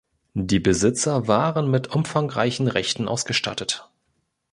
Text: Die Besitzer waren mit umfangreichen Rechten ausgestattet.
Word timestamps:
Die 0.33 0.59
Besitzer 0.59 1.27
waren 1.27 1.69
mit 1.69 1.89
umfangreichen 1.91 2.67
Rechten 2.67 3.07
ausgestattet. 3.07 3.87